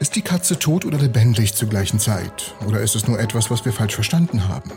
[0.00, 2.54] Ist die Katze tot oder lebendig zur gleichen Zeit?
[2.66, 4.72] Oder ist es nur etwas, was wir falsch verstanden haben?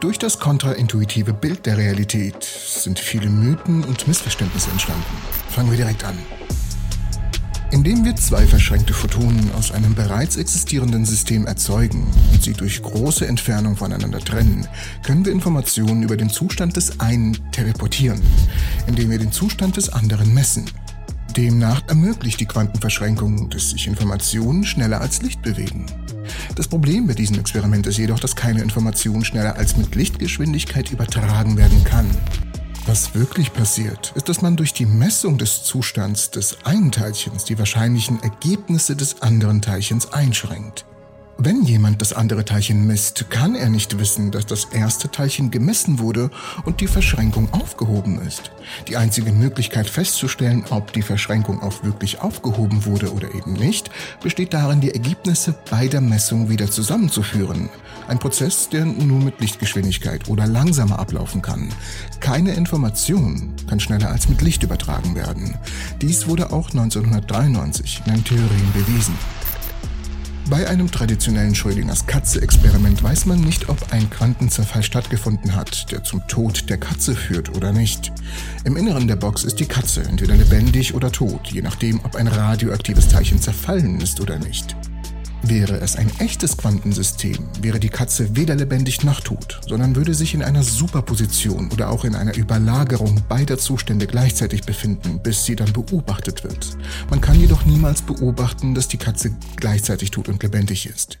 [0.00, 5.04] Durch das kontraintuitive Bild der Realität sind viele Mythen und Missverständnisse entstanden.
[5.50, 6.16] Fangen wir direkt an.
[7.70, 13.26] Indem wir zwei verschränkte Photonen aus einem bereits existierenden System erzeugen und sie durch große
[13.26, 14.66] Entfernung voneinander trennen,
[15.02, 18.22] können wir Informationen über den Zustand des einen teleportieren,
[18.86, 20.64] indem wir den Zustand des anderen messen.
[21.32, 25.86] Demnach ermöglicht die Quantenverschränkung, dass sich Informationen schneller als Licht bewegen.
[26.54, 31.56] Das Problem bei diesem Experiment ist jedoch, dass keine Information schneller als mit Lichtgeschwindigkeit übertragen
[31.56, 32.06] werden kann.
[32.86, 37.58] Was wirklich passiert, ist, dass man durch die Messung des Zustands des einen Teilchens die
[37.58, 40.84] wahrscheinlichen Ergebnisse des anderen Teilchens einschränkt.
[41.38, 45.98] Wenn jemand das andere Teilchen misst, kann er nicht wissen, dass das erste Teilchen gemessen
[45.98, 46.30] wurde
[46.64, 48.52] und die Verschränkung aufgehoben ist.
[48.86, 53.90] Die einzige Möglichkeit festzustellen, ob die Verschränkung auch wirklich aufgehoben wurde oder eben nicht,
[54.22, 57.70] besteht darin, die Ergebnisse bei der Messung wieder zusammenzuführen.
[58.08, 61.70] Ein Prozess, der nur mit Lichtgeschwindigkeit oder langsamer ablaufen kann.
[62.20, 65.54] Keine Information kann schneller als mit Licht übertragen werden.
[66.00, 69.14] Dies wurde auch 1993 in einem Theorem bewiesen.
[70.52, 76.28] Bei einem traditionellen Schrödingers Katze-Experiment weiß man nicht, ob ein Quantenzerfall stattgefunden hat, der zum
[76.28, 78.12] Tod der Katze führt oder nicht.
[78.64, 82.26] Im Inneren der Box ist die Katze entweder lebendig oder tot, je nachdem, ob ein
[82.26, 84.76] radioaktives Teilchen zerfallen ist oder nicht.
[85.44, 90.34] Wäre es ein echtes Quantensystem, wäre die Katze weder lebendig noch tot, sondern würde sich
[90.34, 95.72] in einer Superposition oder auch in einer Überlagerung beider Zustände gleichzeitig befinden, bis sie dann
[95.72, 96.76] beobachtet wird.
[97.10, 101.18] Man kann jedoch niemals beobachten, dass die Katze gleichzeitig tot und lebendig ist.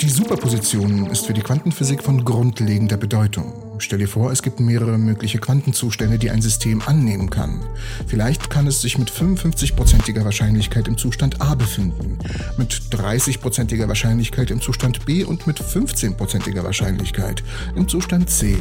[0.00, 3.52] Die Superposition ist für die Quantenphysik von grundlegender Bedeutung.
[3.78, 7.64] Stell dir vor, es gibt mehrere mögliche Quantenzustände, die ein System annehmen kann.
[8.06, 12.18] Vielleicht kann es sich mit 55%iger Wahrscheinlichkeit im Zustand A befinden,
[12.56, 17.42] mit 30%iger Wahrscheinlichkeit im Zustand B und mit 15%iger Wahrscheinlichkeit
[17.74, 18.56] im Zustand C.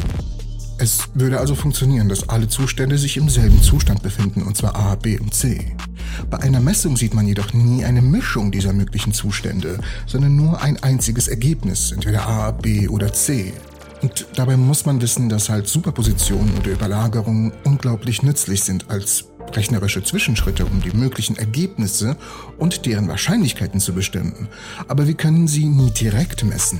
[0.79, 4.95] Es würde also funktionieren, dass alle Zustände sich im selben Zustand befinden, und zwar A,
[4.95, 5.75] B und C.
[6.29, 10.81] Bei einer Messung sieht man jedoch nie eine Mischung dieser möglichen Zustände, sondern nur ein
[10.83, 13.53] einziges Ergebnis, entweder A, B oder C.
[14.01, 19.25] Und dabei muss man wissen, dass halt Superpositionen oder Überlagerungen unglaublich nützlich sind als
[19.55, 22.17] rechnerische Zwischenschritte, um die möglichen Ergebnisse
[22.57, 24.49] und deren Wahrscheinlichkeiten zu bestimmen.
[24.87, 26.79] Aber wir können sie nie direkt messen.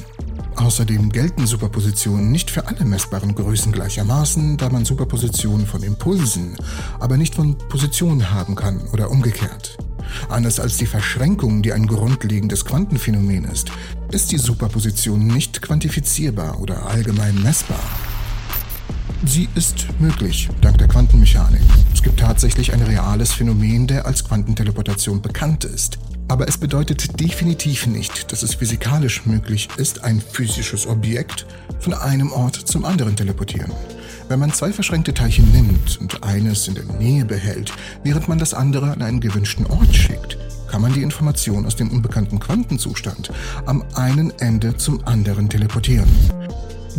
[0.58, 6.58] Außerdem gelten Superpositionen nicht für alle messbaren Größen gleichermaßen, da man Superpositionen von Impulsen,
[7.00, 9.78] aber nicht von Positionen haben kann oder umgekehrt.
[10.30, 13.70] Anders als die Verschränkung, die ein grundlegendes Quantenphänomen ist,
[14.12, 17.80] ist die Superposition nicht quantifizierbar oder allgemein messbar.
[19.26, 21.62] Sie ist möglich, dank der Quantenmechanik.
[21.94, 26.00] Es gibt tatsächlich ein reales Phänomen, der als Quantenteleportation bekannt ist.
[26.30, 31.46] Aber es bedeutet definitiv nicht, dass es physikalisch möglich ist, ein physisches Objekt
[31.80, 33.72] von einem Ort zum anderen teleportieren.
[34.28, 37.72] Wenn man zwei verschränkte Teilchen nimmt und eines in der Nähe behält,
[38.04, 40.38] während man das andere an einen gewünschten Ort schickt,
[40.68, 43.32] kann man die Information aus dem unbekannten Quantenzustand
[43.66, 46.10] am einen Ende zum anderen teleportieren.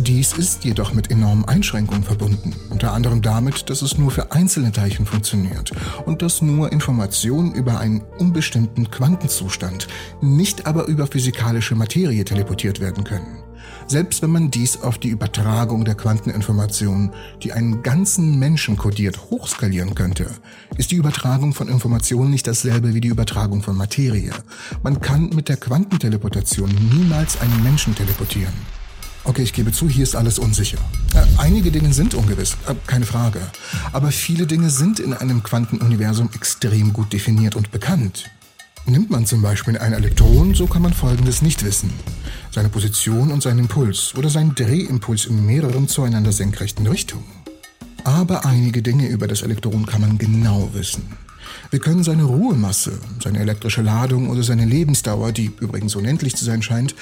[0.01, 4.71] Dies ist jedoch mit enormen Einschränkungen verbunden, unter anderem damit, dass es nur für einzelne
[4.71, 5.73] Teilchen funktioniert
[6.05, 9.89] und dass nur Informationen über einen unbestimmten Quantenzustand,
[10.21, 13.43] nicht aber über physikalische Materie teleportiert werden können.
[13.87, 17.11] Selbst wenn man dies auf die Übertragung der Quanteninformationen,
[17.43, 20.27] die einen ganzen Menschen kodiert, hochskalieren könnte,
[20.77, 24.31] ist die Übertragung von Informationen nicht dasselbe wie die Übertragung von Materie.
[24.81, 28.78] Man kann mit der Quantenteleportation niemals einen Menschen teleportieren.
[29.25, 30.77] Okay, ich gebe zu, hier ist alles unsicher.
[31.13, 33.41] Äh, einige Dinge sind ungewiss, äh, keine Frage.
[33.91, 38.29] Aber viele Dinge sind in einem Quantenuniversum extrem gut definiert und bekannt.
[38.85, 41.91] Nimmt man zum Beispiel ein Elektron, so kann man Folgendes nicht wissen.
[42.51, 47.25] Seine Position und seinen Impuls oder seinen Drehimpuls in mehreren zueinander senkrechten Richtungen.
[48.05, 51.03] Aber einige Dinge über das Elektron kann man genau wissen.
[51.69, 56.61] Wir können seine Ruhemasse, seine elektrische Ladung oder seine Lebensdauer, die übrigens unendlich zu sein
[56.63, 56.95] scheint,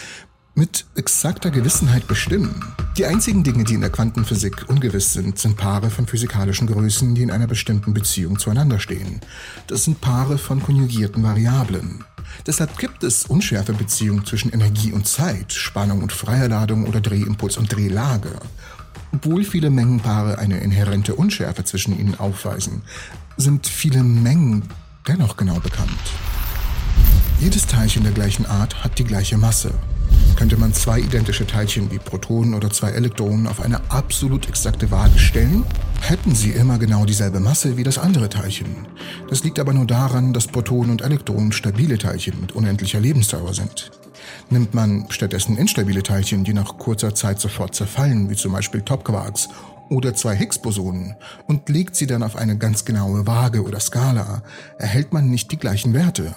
[0.58, 2.64] mit exakter Gewissenheit bestimmen.
[2.98, 7.22] Die einzigen Dinge, die in der Quantenphysik ungewiss sind, sind Paare von physikalischen Größen, die
[7.22, 9.22] in einer bestimmten Beziehung zueinander stehen.
[9.68, 12.04] Das sind Paare von konjugierten Variablen.
[12.48, 17.72] Deshalb gibt es Unschärfebeziehungen zwischen Energie und Zeit, Spannung und freier Ladung oder Drehimpuls und
[17.72, 18.32] Drehlage.
[19.14, 22.82] Obwohl viele Mengenpaare eine inhärente Unschärfe zwischen ihnen aufweisen,
[23.38, 24.64] sind viele Mengen
[25.08, 25.92] dennoch genau bekannt.
[27.40, 29.72] Jedes Teilchen der gleichen Art hat die gleiche Masse,
[30.36, 35.18] könnte man zwei identische Teilchen wie Protonen oder zwei Elektronen auf eine absolut exakte Waage
[35.18, 35.64] stellen,
[36.02, 38.88] hätten sie immer genau dieselbe Masse wie das andere Teilchen.
[39.30, 43.92] Das liegt aber nur daran, dass Protonen und Elektronen stabile Teilchen mit unendlicher Lebensdauer sind.
[44.50, 49.50] Nimmt man stattdessen instabile Teilchen, die nach kurzer Zeit sofort zerfallen, wie zum Beispiel Topquarks
[49.90, 51.16] oder zwei Higgs-Bosonen,
[51.48, 54.44] und legt sie dann auf eine ganz genaue Waage oder Skala,
[54.78, 56.36] erhält man nicht die gleichen Werte.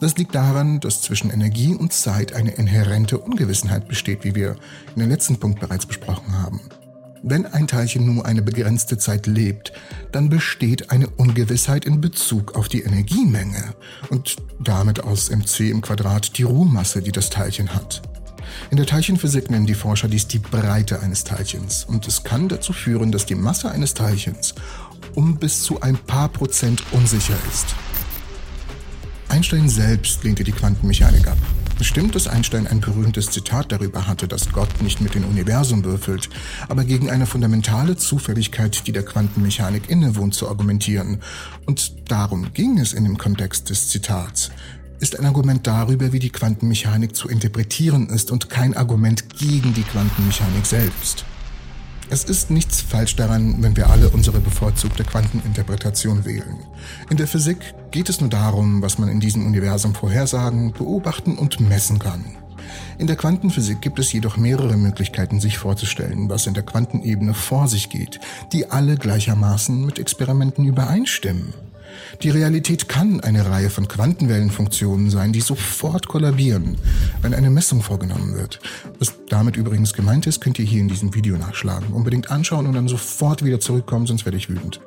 [0.00, 4.56] Das liegt daran, dass zwischen Energie und Zeit eine inhärente Ungewissenheit besteht, wie wir
[4.94, 6.60] in dem letzten Punkt bereits besprochen haben.
[7.22, 9.72] Wenn ein Teilchen nur eine begrenzte Zeit lebt,
[10.12, 13.74] dann besteht eine Ungewissheit in Bezug auf die Energiemenge
[14.10, 18.02] und damit aus mc im Quadrat die Ruhmasse, die das Teilchen hat.
[18.70, 22.74] In der Teilchenphysik nennen die Forscher dies die Breite eines Teilchens und es kann dazu
[22.74, 24.54] führen, dass die Masse eines Teilchens
[25.14, 27.74] um bis zu ein paar Prozent unsicher ist.
[29.44, 31.36] Einstein selbst lehnte die Quantenmechanik ab.
[31.82, 36.30] Stimmt, dass Einstein ein berühmtes Zitat darüber hatte, dass Gott nicht mit dem Universum würfelt,
[36.70, 41.20] aber gegen eine fundamentale Zufälligkeit, die der Quantenmechanik innewohnt, zu argumentieren.
[41.66, 44.50] Und darum ging es in dem Kontext des Zitats
[45.00, 49.82] ist ein Argument darüber, wie die Quantenmechanik zu interpretieren ist und kein Argument gegen die
[49.82, 51.26] Quantenmechanik selbst.
[52.10, 56.58] Es ist nichts falsch daran, wenn wir alle unsere bevorzugte Quanteninterpretation wählen.
[57.10, 61.60] In der Physik geht es nur darum, was man in diesem Universum vorhersagen, beobachten und
[61.60, 62.24] messen kann.
[62.98, 67.68] In der Quantenphysik gibt es jedoch mehrere Möglichkeiten, sich vorzustellen, was in der Quantenebene vor
[67.68, 68.20] sich geht,
[68.52, 71.54] die alle gleichermaßen mit Experimenten übereinstimmen.
[72.22, 76.76] Die Realität kann eine Reihe von Quantenwellenfunktionen sein, die sofort kollabieren,
[77.22, 78.60] wenn eine Messung vorgenommen wird.
[78.98, 81.88] Was damit übrigens gemeint ist, könnt ihr hier in diesem Video nachschlagen.
[81.92, 84.80] Unbedingt anschauen und dann sofort wieder zurückkommen, sonst werde ich wütend.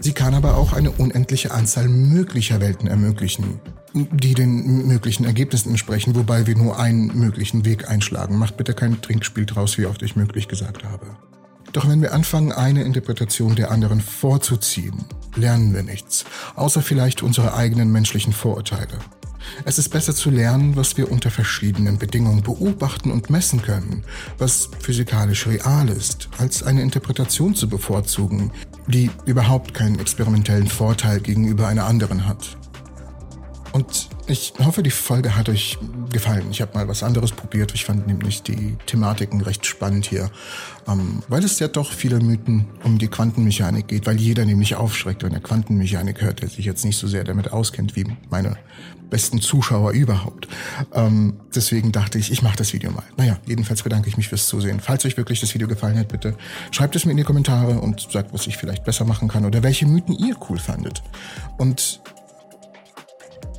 [0.00, 3.60] Sie kann aber auch eine unendliche Anzahl möglicher Welten ermöglichen,
[3.94, 8.36] die den möglichen Ergebnissen entsprechen, wobei wir nur einen möglichen Weg einschlagen.
[8.36, 11.06] Macht bitte kein Trinkspiel draus, wie oft ich möglich gesagt habe.
[11.72, 15.04] Doch wenn wir anfangen, eine Interpretation der anderen vorzuziehen,
[15.34, 16.24] lernen wir nichts,
[16.54, 18.98] außer vielleicht unsere eigenen menschlichen Vorurteile.
[19.64, 24.04] Es ist besser zu lernen, was wir unter verschiedenen Bedingungen beobachten und messen können,
[24.38, 28.52] was physikalisch real ist, als eine Interpretation zu bevorzugen,
[28.86, 32.56] die überhaupt keinen experimentellen Vorteil gegenüber einer anderen hat.
[33.72, 35.78] Und ich hoffe, die Folge hat euch
[36.10, 36.46] gefallen.
[36.50, 37.74] Ich habe mal was anderes probiert.
[37.74, 40.30] Ich fand nämlich die Thematiken recht spannend hier,
[40.88, 45.22] ähm, weil es ja doch viele Mythen um die Quantenmechanik geht, weil jeder nämlich aufschreckt,
[45.22, 48.56] wenn er Quantenmechanik hört, der sich jetzt nicht so sehr damit auskennt wie meine
[49.12, 50.48] besten Zuschauer überhaupt.
[50.94, 53.04] Ähm, deswegen dachte ich, ich mache das Video mal.
[53.18, 54.80] Naja, jedenfalls bedanke ich mich fürs Zusehen.
[54.80, 56.34] Falls euch wirklich das Video gefallen hat, bitte
[56.70, 59.62] schreibt es mir in die Kommentare und sagt, was ich vielleicht besser machen kann oder
[59.62, 61.02] welche Mythen ihr cool fandet.
[61.58, 62.00] Und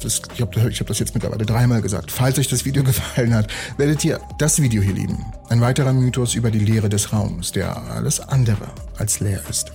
[0.03, 2.11] das, ich habe ich hab das jetzt mittlerweile dreimal gesagt.
[2.11, 3.47] Falls euch das Video gefallen hat,
[3.77, 5.25] werdet ihr das Video hier lieben.
[5.50, 8.67] Ein weiterer Mythos über die Leere des Raums, der alles andere
[8.97, 9.71] als leer ist.